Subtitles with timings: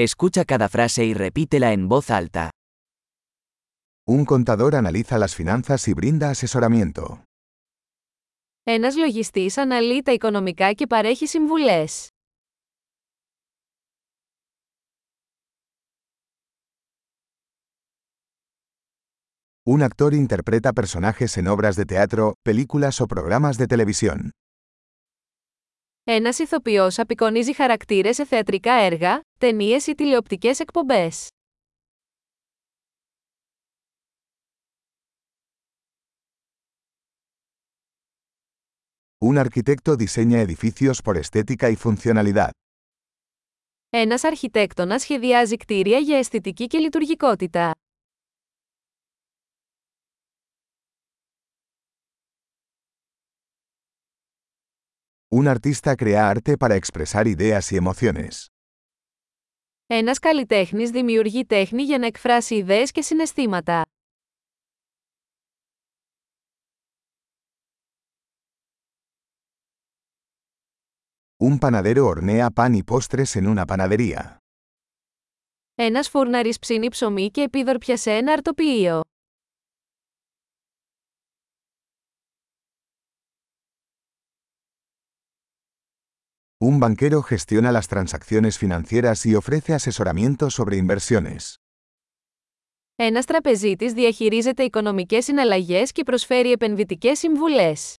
[0.00, 2.50] Escucha cada frase y repítela en voz alta.
[4.06, 7.24] Un contador analiza las finanzas y brinda asesoramiento.
[8.62, 12.08] Ένας λογιστής αναλύει τα οικονομικά και παρέχει συμβουλές.
[19.70, 24.30] Un actor interpreta personajes en obras de teatro, películas o programas de televisión.
[26.10, 31.28] Ένας ηθοποιός απεικονίζει χαρακτήρες σε θεατρικά έργα, ταινίες ή τηλεοπτικές εκπομπές.
[39.18, 42.50] Un arquitecto diseña edificios por estética y funcionalidad.
[43.90, 47.70] Ένας αρχιτέκτονας σχεδιάζει κτίρια για αισθητική και λειτουργικότητα.
[55.40, 58.46] Un artista crea arte para expresar ideas y emociones.
[59.86, 63.84] Ένας καλλιτέχνης δημιουργεί τέχνη για να εκφράσει ιδέες και συναισθήματα.
[71.44, 74.36] Un panadero hornea pan y postres en una panadería.
[75.74, 79.00] Ένας φούρναρης ψήνει ψωμί και επίδορπια σε ένα αρτοποιείο.
[86.59, 91.57] Un banquero gestiona las transacciones financieras y ofrece asesoramiento sobre inversiones.
[92.95, 97.95] Ένας τραπεζίτης διαχειρίζεται οικονομικές συναλλαγές και προσφέρει επενδυτικές συμβουλές.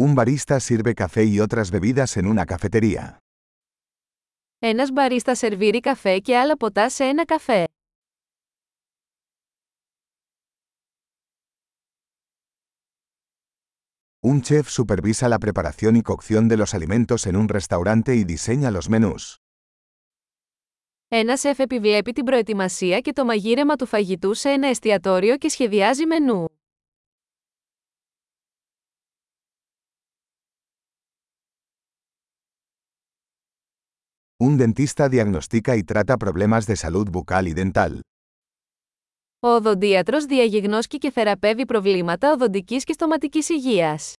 [0.00, 3.16] Un barista sirve café y otras bebidas en una cafetería.
[4.58, 7.64] Ένας μπαρίστα σερβίρει καφέ και άλλα ποτά σε ένα καφέ.
[14.33, 18.71] Un chef supervisa la preparación y cocción de los alimentos en un restaurante y diseña
[18.71, 19.37] los menús.
[21.07, 26.05] Ένας σεφ επιβλέπει την προετοιμασία και το μαγείρεμα του φαγητού σε ένα εστιατόριο και σχεδιάζει
[26.05, 26.45] μενού.
[34.43, 37.99] Un dentista diagnostica y trata problemas de salud bucal y dental.
[39.39, 44.13] Ο οδοντίατρος διαγιγνώσκει και θεραπεύει προβλήματα οδοντικής και στοματικής υγείας.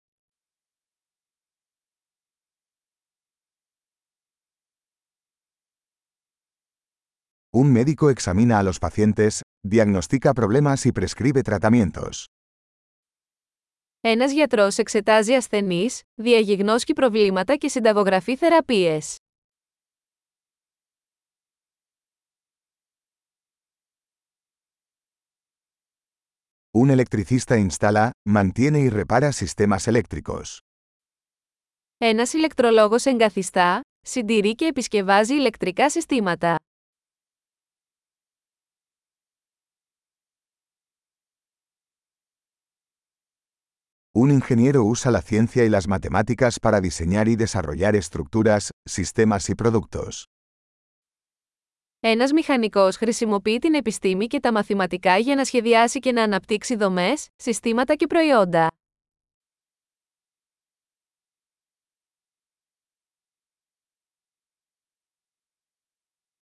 [7.54, 12.26] Un médico examina a los pacientes, diagnostica problemas y prescribe tratamientos.
[14.02, 19.18] Ένας γιατρός εξετάζει ασθενείς, διαγιγνώσκει προβλήματα και συνταγογραφεί θεραπείες.
[26.72, 30.58] Un electricista instala, mantiene y repara sistemas eléctricos.
[31.98, 36.56] Ένας ηλεκτρολόγος εγκαθιστά, συντηρεί και επισκευάζει ηλεκτρικά συστήματα.
[44.14, 49.56] Un ingeniero usa la ciencia y las matemáticas para diseñar y desarrollar estructuras, sistemas y
[49.56, 50.26] productos.
[52.02, 57.28] Ένας μηχανικός χρησιμοποιεί την επιστήμη και τα μαθηματικά για να σχεδιάσει και να αναπτύξει δομές,
[57.36, 58.68] συστήματα και προϊόντα.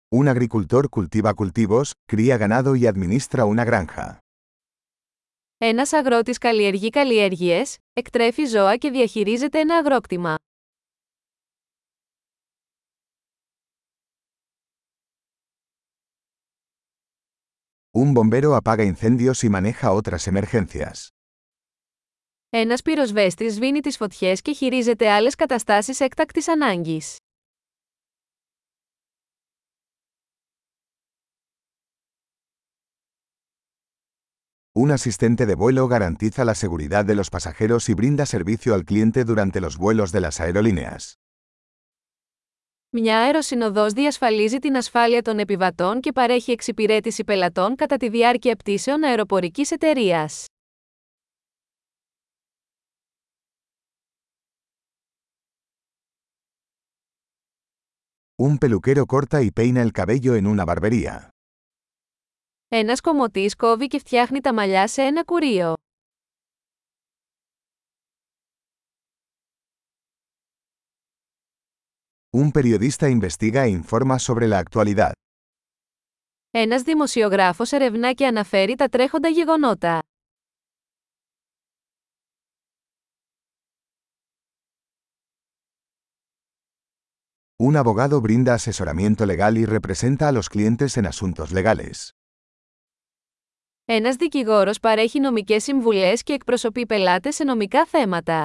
[0.10, 4.20] Un agricultor cultiva cultivos, cría ganado y administra una granja.
[5.65, 10.35] Ένας αγρότης καλλιεργεί καλλιέργειες, εκτρέφει ζώα και διαχειρίζεται ένα αγρόκτημα.
[17.99, 21.09] Un bombero apaga incendios y maneja otras emergencias.
[22.51, 27.17] Ένας πυροσβέστης σβήνει τις φωτιές και χειρίζεται άλλες καταστάσεις έκτακτης ανάγκης.
[34.74, 39.24] Un asistente de vuelo garantiza la seguridad de los pasajeros y brinda servicio al cliente
[39.24, 41.18] durante los vuelos de las aerolíneas.
[42.90, 49.04] Μια αεροσυνοδός διασφαλίζει την ασφάλεια των επιβατών και παρέχει εξυπηρέτηση πελατών κατά τη διάρκεια πτήσεων
[49.04, 50.46] αεροπορικής εταιρείας.
[58.40, 61.32] Un peluquero corta y peina el cabello en una barbería.
[62.75, 65.75] Ένας κομωτής κόβει και φτιάχνει τα μαλλιά σε ένα κουρίο.
[72.31, 75.13] Un periodista investiga e informa sobre la actualidad.
[76.51, 80.03] Ένας δημοσιογράφος ερευνά και αναφέρει τα τρέχοντα γεγονότα.
[87.57, 92.22] Un abogado brinda asesoramiento legal y representa a los clientes en asuntos legales.
[93.85, 98.43] Ένας δικηγόρος παρέχει νομικές συμβουλές και εκπροσωπεί πελάτες σε νομικά θέματα.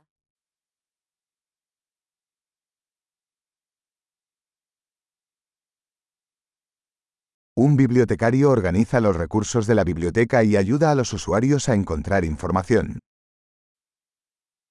[7.60, 12.24] Un bibliotecario organiza los recursos de la biblioteca y ayuda a los usuarios a encontrar
[12.24, 12.98] información.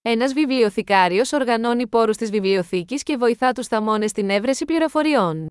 [0.02, 5.46] Ένας βιβλιοθηκάριος οργανώνει πόρους της βιβλιοθήκης και βοηθά τους θαμώνες στην έβρεση πληροφοριών.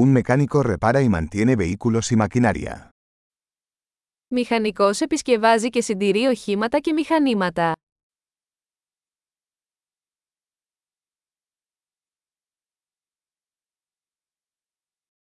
[0.00, 2.90] Un mecánico repara y mantiene vehículos y maquinaria.
[4.28, 7.72] Μηχανικός επισκευάζει και συντηρεί οχήματα και μηχανήματα.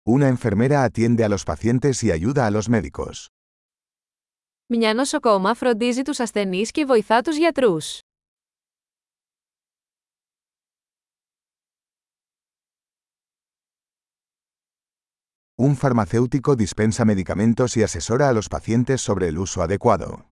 [0.04, 3.28] Una enfermera atiende a los pacientes y ayuda a los médicos.
[4.66, 8.00] Μια νοσοκόμα φροντίζει τους ασθενείς και βοηθά τους γιατρούς.
[15.68, 20.26] Un farmacéutico dispensa medicamentos y asesora a los pacientes sobre el uso adecuado.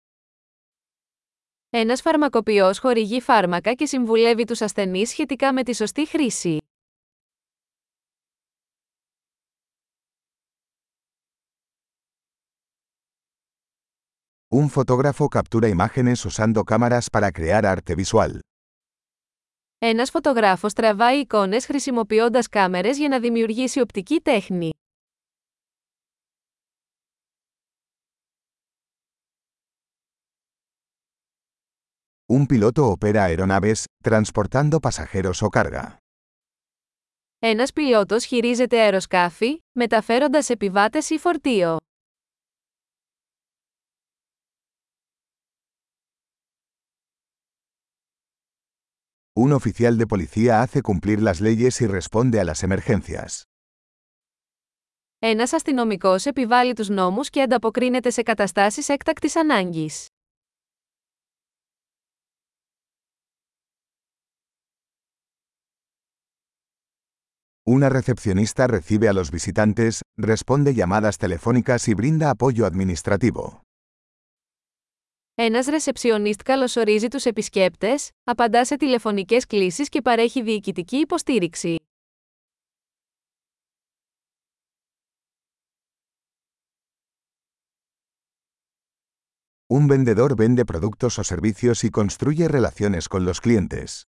[1.70, 6.58] Ένας φαρμακοποιός χορηγεί φάρμακα και συμβουλεύει τους ασθενείς σχετικά με τη σωστή χρήση.
[14.50, 18.38] Un fotógrafo captura imágenes usando cámaras para crear arte visual.
[19.78, 24.70] Ένας φωτογράφος τραβάει εικόνες χρησιμοποιώντας κάμερες για να δημιουργήσει οπτική τέχνη.
[32.32, 35.96] Un piloto opera aeronaves, transportando pasajeros o carga.
[37.38, 41.76] Ένας πιλότος χειρίζεται αεροσκάφη, μεταφέροντας επιβάτες ή φορτίο.
[49.40, 53.42] Un oficial de policía hace cumplir las leyes y responde a las emergencias.
[55.18, 60.06] Ένας αστυνομικός επιβάλλει τους νόμους και ανταποκρίνεται σε καταστάσεις έκτακτης ανάγκης.
[67.66, 73.60] Una recepcionista recibe a los visitantes, responde llamadas telefónicas y brinda apoyo administrativo.
[75.34, 81.76] Ένας ρεσεψιονίστ καλωσορίζει τους επισκέπτες, απαντά σε τηλεφωνικές κλήσεις και παρέχει διοικητική υποστήριξη.
[89.70, 94.06] Un vendedor vende productos o servicios y construye relaciones con los clientes.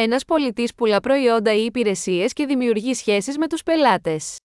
[0.00, 4.36] Ένας πολιτής πουλά προϊόντα ή υπηρεσίες και δημιουργεί σχέσεις με τους πελάτες.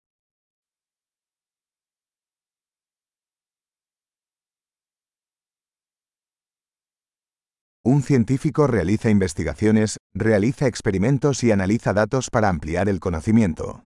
[7.83, 13.81] Un científico realiza investigaciones, realiza experimentos y analiza datos para ampliar el conocimiento.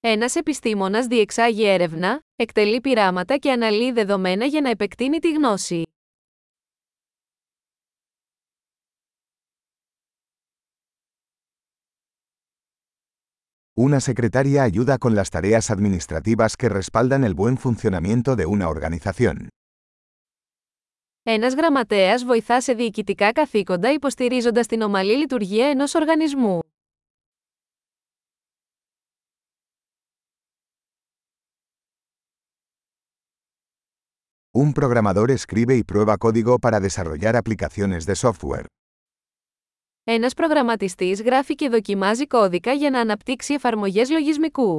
[0.00, 5.82] Ένας επιστήμονας διεξάγει έρευνα, εκτελεί πειράματα και αναλύει δεδομένα για να επεκτείνει τη γνώση.
[13.87, 19.47] Una secretaria ayuda con las tareas administrativas que respaldan el buen funcionamiento de una organización.
[21.23, 26.59] Ένας γραμματέας βοηθά σε διοικητικά καθήκοντα υποστηρίζοντας την ομαλή λειτουργία ενός οργανισμού.
[34.51, 38.67] Un programador escribe y prueba código para desarrollar aplicaciones de software.
[40.06, 44.76] Ένας προγραμματιστής γράφει και δοκιμάζει κώδικα για να αναπτύξει εφαρμογές λογισμικού.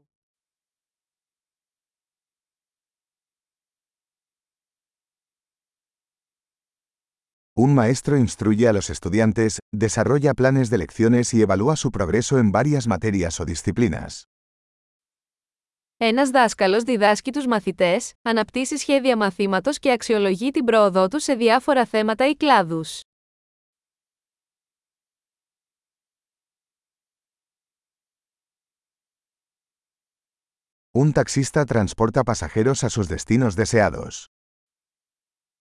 [7.58, 9.52] Un maestro instruye a los estudiantes,
[9.86, 14.24] desarrolla planes de lecciones y evalúa su progreso en varias materias o disciplinas.
[15.98, 21.86] Ένας δάσκαλος διδάσκει τους μαθητές, αναπτύσσει σχέδια μαθήματος και αξιολογεί την πρόοδό τους σε διάφορα
[21.86, 23.02] θέματα ή κλάδους.
[30.98, 34.26] Un taxista transporta pasajeros a sus destinos deseados.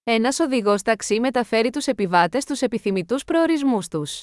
[0.03, 4.23] Ένας οδηγός ταξί μεταφέρει τους επιβάτες στους επιθυμητούς προορισμούς τους.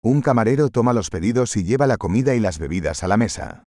[0.00, 3.62] Un camarero toma los pedidos y lleva la comida y las bebidas a la mesa.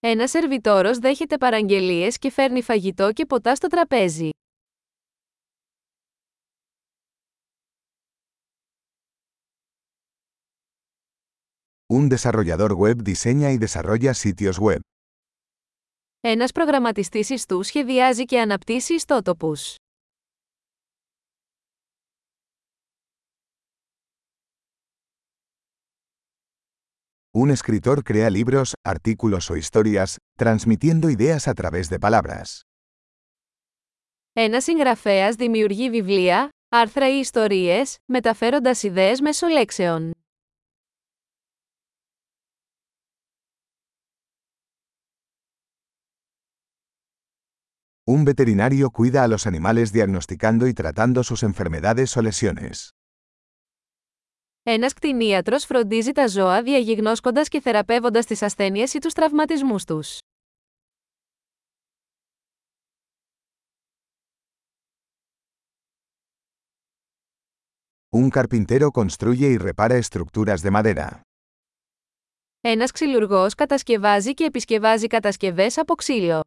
[0.00, 4.30] Ένας σερβιτόρος δέχεται παραγγελίες και φέρνει φαγητό και ποτά στο τραπέζι.
[11.87, 14.81] Un desarrollador web diseña y desarrolla sitios web.
[16.21, 19.75] Ένας προγραμματιστής ιστού σχεδιάζει και αναπτύσσει ιστότοπους.
[27.35, 32.61] Un escritor crea libros, artículos o historias, transmitiendo ideas a través de palabras.
[34.33, 40.16] Ένας συγγραφέας δημιουργεί βιβλία, άρθρα ή ιστορίες, μεταφέροντας ιδέες μέσω λέξεων.
[48.07, 52.89] Un veterinario cuida a los animales diagnosticando y tratando sus enfermedades o lesiones.
[54.63, 60.17] Ένας κτηνίατρος φροντίζει τα ζώα διαγιγνώσκοντας και θεραπεύοντας τις ασθένειες ή τους τραυματισμούς τους.
[68.15, 71.21] Un carpintero construye y repara estructuras de madera.
[72.61, 76.41] Ένας ξυλουργός κατασκευάζει και επισκευάζει κατασκευές από ξύλο.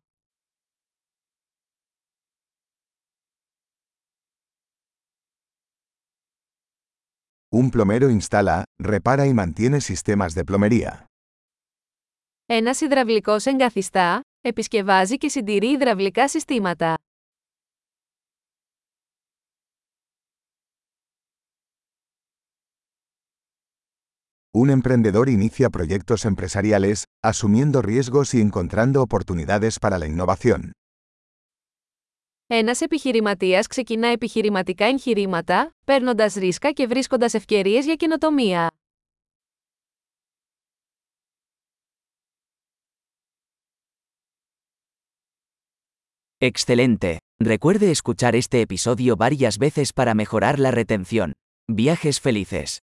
[7.53, 11.07] Un plomero instala, repara y mantiene sistemas de plomería.
[12.47, 16.95] Ένας υδραυλικός εγκαθιστά, επισκευάζει και συντηρεί υδραυλικά συστήματα.
[24.63, 30.73] Un emprendedor inicia proyectos empresariales, asumiendo riesgos y encontrando oportunidades para la innovación.
[32.51, 38.71] Ένας επιχειρηματίας ξεκινά επιχειρηματικά εγχειρήματα, παίρνοντας ρίσκα και βρίσκοντας ευκαιρίες για καινοτομία.
[46.39, 47.19] Excelente.
[47.39, 51.33] Recuerde escuchar este episodio varias veces para mejorar la retención.
[51.67, 52.87] Viajes felices.